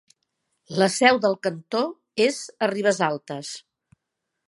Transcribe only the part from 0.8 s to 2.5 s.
La seu del cantó és